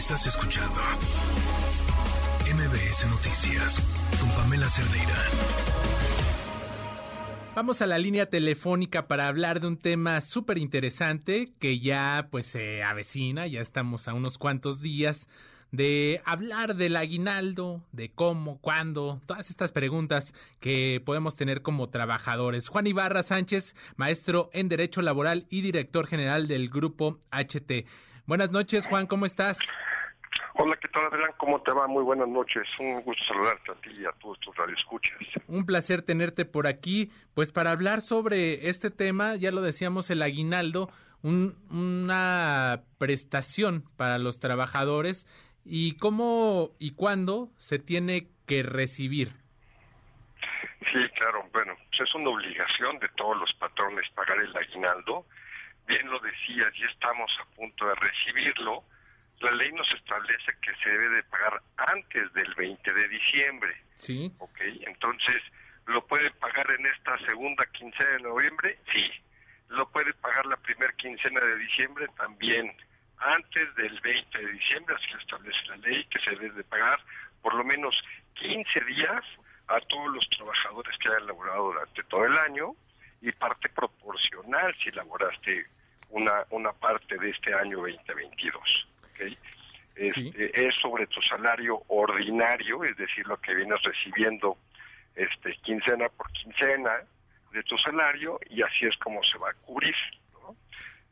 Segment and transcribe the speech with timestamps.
[0.00, 0.80] Estás escuchando
[2.46, 3.78] MBS Noticias
[4.18, 5.14] con Pamela Cerdeira.
[7.54, 12.46] Vamos a la línea telefónica para hablar de un tema súper interesante que ya pues
[12.46, 15.28] se avecina, ya estamos a unos cuantos días
[15.70, 22.68] de hablar del aguinaldo, de cómo, cuándo, todas estas preguntas que podemos tener como trabajadores.
[22.68, 27.84] Juan Ibarra Sánchez, maestro en Derecho Laboral y director general del Grupo HT.
[28.26, 29.58] Buenas noches, Juan, ¿cómo estás?
[30.54, 31.30] Hola, ¿qué tal, Adrián?
[31.38, 31.86] ¿Cómo te va?
[31.86, 32.66] Muy buenas noches.
[32.78, 35.16] Un gusto saludarte a ti y a todos tus radioescuchas.
[35.46, 40.22] Un placer tenerte por aquí, pues para hablar sobre este tema, ya lo decíamos, el
[40.22, 40.90] aguinaldo,
[41.22, 45.26] una prestación para los trabajadores
[45.64, 49.32] y cómo y cuándo se tiene que recibir.
[50.92, 55.26] Sí, claro, bueno, pues es una obligación de todos los patrones pagar el aguinaldo.
[55.90, 58.84] Bien lo decías, ya estamos a punto de recibirlo
[59.40, 63.74] la ley nos establece que se debe de pagar antes del 20 de diciembre.
[63.94, 64.30] Sí.
[64.38, 65.42] Ok, entonces,
[65.86, 68.78] ¿lo puede pagar en esta segunda quincena de noviembre?
[68.92, 69.10] Sí.
[69.68, 72.06] ¿Lo puede pagar la primera quincena de diciembre?
[72.18, 72.70] También.
[73.16, 77.00] Antes del 20 de diciembre, así lo establece la ley, que se debe de pagar
[77.40, 77.96] por lo menos
[78.34, 79.24] 15 días
[79.68, 82.74] a todos los trabajadores que hayan laborado durante todo el año
[83.22, 85.66] y parte proporcional si laboraste
[86.10, 88.88] una, una parte de este año 2022.
[89.96, 94.56] Este, es sobre tu salario ordinario, es decir, lo que vienes recibiendo
[95.14, 97.02] este, quincena por quincena
[97.52, 99.94] de tu salario y así es como se va a cubrir.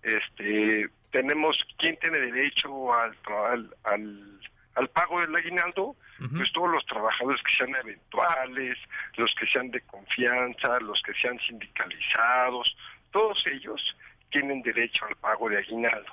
[0.03, 3.15] Este, tenemos, ¿quién tiene derecho al,
[3.85, 4.41] al,
[4.75, 5.97] al, pago del aguinaldo?
[6.35, 8.79] Pues todos los trabajadores que sean eventuales,
[9.17, 12.77] los que sean de confianza, los que sean sindicalizados,
[13.13, 13.81] todos ellos
[14.31, 16.13] tienen derecho al pago de aguinaldo.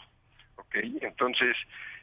[0.57, 0.75] ¿ok?
[1.01, 1.55] Entonces,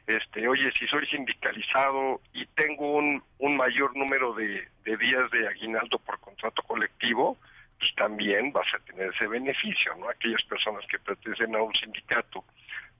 [0.07, 5.97] este, oye, si soy sindicalizado y tengo un, un mayor número de, días de aguinaldo
[5.99, 7.37] por contrato colectivo,
[7.77, 10.09] pues también vas a tener ese beneficio, ¿no?
[10.09, 12.43] Aquellas personas que pertenecen a un sindicato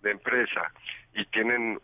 [0.02, 0.72] de empresa
[1.14, 1.80] y tienen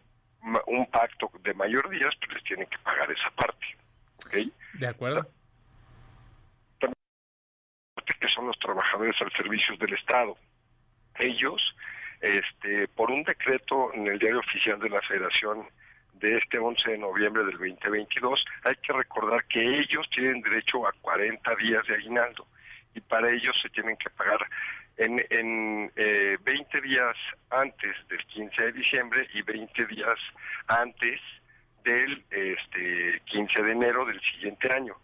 [0.67, 3.65] un pacto de mayor días, pues les tienen que pagar esa parte,
[4.25, 4.35] ¿ok?
[4.73, 5.27] De acuerdo.
[6.79, 6.95] También
[8.19, 10.37] que son los trabajadores al servicio del Estado.
[11.19, 11.75] Ellos
[12.21, 15.65] este, por un decreto en el diario oficial de la Federación
[16.13, 20.91] de este 11 de noviembre del 2022, hay que recordar que ellos tienen derecho a
[21.01, 22.45] 40 días de aguinaldo
[22.93, 24.45] y para ellos se tienen que pagar
[24.97, 27.15] en, en eh, 20 días
[27.49, 30.19] antes del 15 de diciembre y 20 días
[30.67, 31.21] antes
[31.85, 34.95] del este, 15 de enero del siguiente año.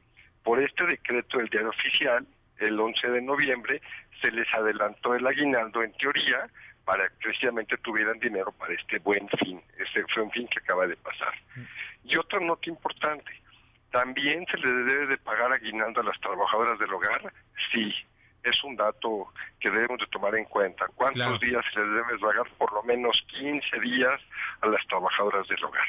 [0.43, 2.27] Por este decreto del diario oficial,
[2.59, 3.81] el 11 de noviembre,
[4.21, 6.49] se les adelantó el aguinaldo en teoría
[6.83, 10.85] para que precisamente tuvieran dinero para este buen fin, este fue un fin que acaba
[10.87, 11.33] de pasar.
[12.03, 13.31] Y otra nota importante,
[13.91, 17.33] también se le debe de pagar aguinaldo a las trabajadoras del hogar,
[17.71, 17.93] sí,
[18.45, 20.85] es un dato que debemos de tomar en cuenta.
[20.95, 22.45] ¿Cuántos días se les debe pagar?
[22.57, 24.21] Por lo menos 15 días
[24.61, 25.87] a las trabajadoras del hogar.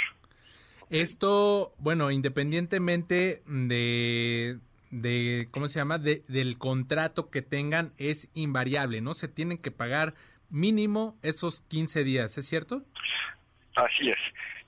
[0.89, 4.59] Esto, bueno, independientemente de,
[5.01, 5.99] de ¿cómo se llama?
[5.99, 9.15] De, del contrato que tengan, es invariable, ¿no?
[9.15, 10.15] Se tienen que pagar
[10.51, 12.83] mínimo esos 15 días, ¿es cierto?
[13.77, 14.17] Así es.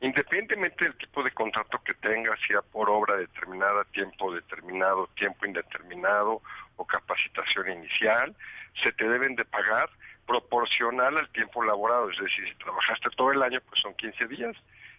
[0.00, 6.42] Independientemente del tipo de contrato que tengas, sea por obra determinada, tiempo determinado, tiempo indeterminado
[6.76, 8.36] o capacitación inicial,
[8.84, 9.88] se te deben de pagar
[10.26, 12.10] proporcional al tiempo laborado.
[12.10, 14.56] Es decir, si trabajaste todo el año, pues son 15 días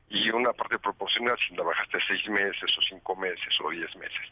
[0.10, 4.26] y una parte proporcional si trabajaste 6 meses o 5 meses o 10 meses.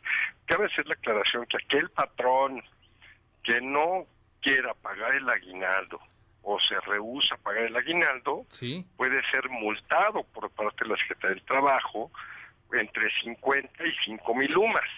[0.48, 2.64] Cabe hacer la aclaración que aquel patrón
[3.44, 4.06] que no
[4.42, 6.00] quiera pagar el aguinaldo
[6.42, 8.46] o se rehúsa a pagar el aguinaldo,
[8.96, 12.12] puede ser multado por parte de la Secretaría del Trabajo
[12.72, 14.90] entre 50 y 5 mil lumas.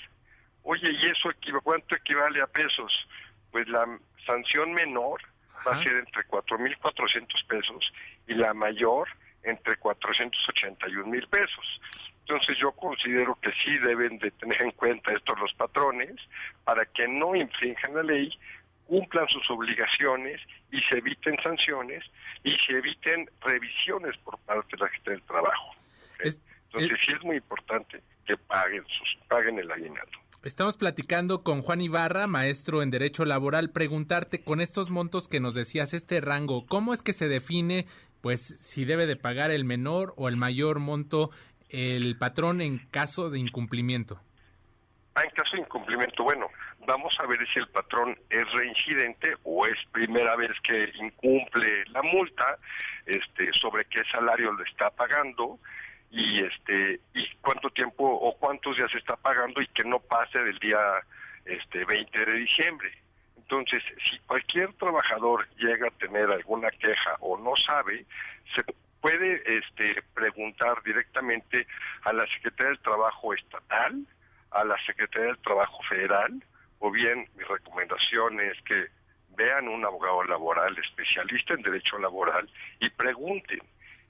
[0.63, 1.29] Oye, ¿y eso
[1.61, 2.91] cuánto equivale a pesos?
[3.51, 3.85] Pues la
[4.25, 5.19] sanción menor
[5.67, 7.93] va a ser entre 4.400 pesos
[8.27, 9.07] y la mayor
[9.43, 11.81] entre 481 mil pesos.
[12.29, 16.15] Entonces yo considero que sí deben de tener en cuenta esto los patrones
[16.63, 18.29] para que no infrinjan la ley,
[18.85, 20.39] cumplan sus obligaciones
[20.71, 22.03] y se eviten sanciones
[22.43, 25.73] y se eviten revisiones por parte de la gente del trabajo.
[26.19, 30.19] Entonces sí es muy importante que paguen, sus, paguen el aguinaldo.
[30.43, 35.55] Estamos platicando con Juan Ibarra, maestro en Derecho Laboral, preguntarte con estos montos que nos
[35.55, 37.87] decías, este rango, ¿cómo es que se define,
[38.21, 41.31] pues, si debe de pagar el menor o el mayor monto
[41.69, 44.19] el patrón en caso de incumplimiento?
[45.15, 46.47] Ah, en caso de incumplimiento, bueno,
[46.85, 52.01] vamos a ver si el patrón es reincidente o es primera vez que incumple la
[52.01, 52.57] multa,
[53.05, 55.59] este, sobre qué salario le está pagando,
[56.11, 60.57] y este y cuánto tiempo o cuántos días está pagando y que no pase del
[60.59, 60.79] día
[61.45, 62.91] este 20 de diciembre.
[63.37, 68.05] Entonces, si cualquier trabajador llega a tener alguna queja o no sabe,
[68.55, 68.63] se
[69.01, 71.67] puede este, preguntar directamente
[72.03, 74.05] a la Secretaría del Trabajo Estatal,
[74.51, 76.43] a la Secretaría del Trabajo Federal,
[76.79, 78.87] o bien mi recomendación es que
[79.35, 82.49] vean un abogado laboral especialista en derecho laboral
[82.79, 83.61] y pregunten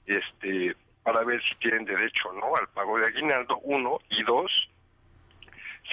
[0.06, 4.70] este para ver si tienen derecho o no al pago de aguinaldo, uno, y dos,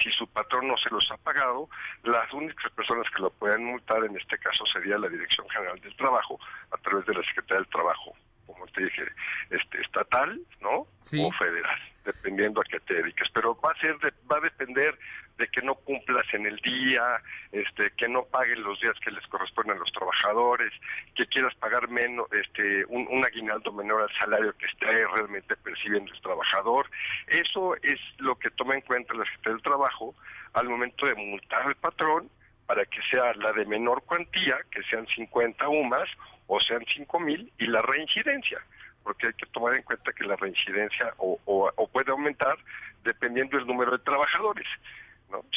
[0.02, 1.68] si su patrón no se los ha pagado,
[2.02, 5.96] las únicas personas que lo pueden multar en este caso sería la Dirección General del
[5.96, 6.38] Trabajo
[6.70, 8.14] a través de la Secretaría del Trabajo,
[8.48, 9.02] como te dije,
[9.50, 10.80] este estatal, ¿no?
[10.80, 13.96] O federal, dependiendo a qué te dediques, pero va a ser
[14.30, 14.98] va a depender
[15.36, 17.22] de que no cumplas en el día,
[17.52, 20.72] este, que no paguen los días que les corresponden a los trabajadores,
[21.14, 26.20] que quieras pagar menos, este, un, aguinaldo menor al salario que esté realmente percibiendo el
[26.20, 26.90] trabajador.
[27.28, 30.14] Eso es lo que toma en cuenta la Secretaría del Trabajo
[30.54, 32.28] al momento de multar al patrón
[32.68, 36.08] para que sea la de menor cuantía, que sean 50 UMAS
[36.46, 38.62] o sean 5 mil, y la reincidencia
[39.08, 42.58] porque hay que tomar en cuenta que la reincidencia o, o puede aumentar
[43.04, 44.66] dependiendo del número de trabajadores.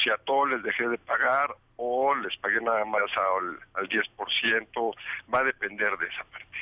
[0.01, 4.95] Si a todos les dejé de pagar o les pagué nada más al, al 10%,
[5.33, 6.57] va a depender de esa parte.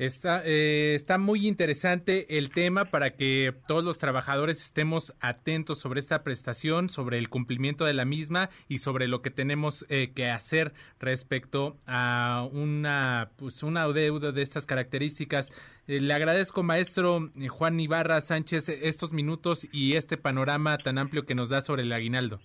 [0.00, 6.00] Está, eh, está muy interesante el tema para que todos los trabajadores estemos atentos sobre
[6.00, 10.30] esta prestación, sobre el cumplimiento de la misma y sobre lo que tenemos eh, que
[10.30, 15.52] hacer respecto a una, pues una deuda de estas características.
[15.86, 21.34] Eh, le agradezco, maestro Juan Ibarra Sánchez, estos minutos y este panorama tan amplio que
[21.34, 22.40] nos da sobre el aguinaldo.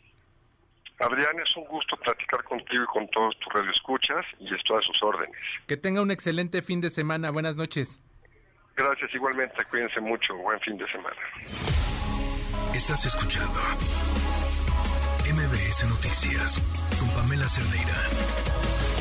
[0.99, 5.03] Adrián, es un gusto platicar contigo y con todos tus radioescuchas y estoy a sus
[5.03, 5.35] órdenes.
[5.67, 7.31] Que tenga un excelente fin de semana.
[7.31, 8.01] Buenas noches.
[8.75, 9.55] Gracias, igualmente.
[9.69, 10.35] Cuídense mucho.
[10.37, 11.21] Buen fin de semana.
[12.73, 13.59] Estás escuchando
[15.25, 16.59] MBS Noticias
[16.99, 18.94] con Pamela Cerdeira.